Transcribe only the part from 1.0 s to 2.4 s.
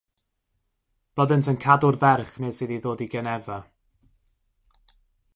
Byddent yn cadw'r ferch